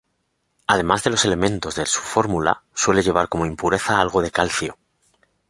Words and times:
Además 0.65 1.03
de 1.03 1.11
los 1.11 1.25
elementos 1.25 1.75
de 1.75 1.85
su 1.85 1.99
fórmula, 1.99 2.63
suele 2.73 3.03
llevar 3.03 3.29
como 3.29 3.45
impureza 3.45 4.01
algo 4.01 4.23
de 4.23 4.31
calcio. 4.31 4.79